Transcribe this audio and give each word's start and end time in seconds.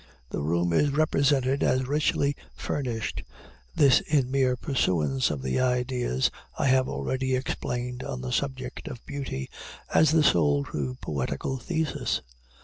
The 0.31 0.41
room 0.41 0.73
is 0.73 0.89
represented 0.93 1.61
as 1.61 1.87
richly 1.87 2.35
furnished 2.55 3.21
this 3.75 3.99
in 3.99 4.31
mere 4.31 4.55
pursuance 4.55 5.29
of 5.29 5.43
the 5.43 5.59
ideas 5.59 6.31
I 6.57 6.65
have 6.69 6.89
already 6.89 7.35
explained 7.35 8.01
on 8.03 8.21
the 8.21 8.31
subject 8.31 8.87
of 8.87 9.05
Beauty, 9.05 9.47
as 9.93 10.09
the 10.09 10.23
sole 10.23 10.63
true 10.63 10.95
poetical 11.01 11.59
thesis. 11.59 12.23